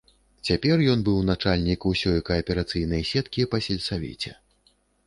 Цяпер 0.47 0.77
ён 0.93 1.03
быў 1.09 1.19
начальнік 1.27 1.87
усёй 1.91 2.25
кааперацыйнай 2.31 3.07
сеткі 3.13 3.49
па 3.55 3.65
сельсавеце. 3.69 4.39